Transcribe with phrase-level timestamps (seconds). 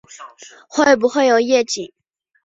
[0.67, 1.93] 会不会有夜景